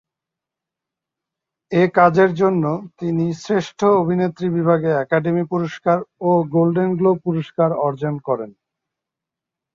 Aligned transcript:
এই 1.71 1.87
কাজের 1.97 2.31
জন্য 2.33 2.63
তিনি 2.99 3.25
শ্রেষ্ঠ 3.41 3.79
অভিনেত্রী 4.01 4.47
বিভাগে 4.57 4.89
একাডেমি 4.95 5.43
পুরস্কার 5.51 5.97
ও 6.21 6.31
গোল্ডেন 6.53 6.89
গ্লোব 6.99 7.17
পুরস্কার 7.25 7.69
অর্জন 7.87 8.13
করেন। 8.27 8.51